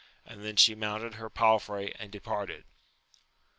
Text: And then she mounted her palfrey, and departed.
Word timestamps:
And 0.25 0.43
then 0.43 0.55
she 0.55 0.73
mounted 0.73 1.13
her 1.13 1.29
palfrey, 1.29 1.93
and 1.99 2.11
departed. 2.11 2.63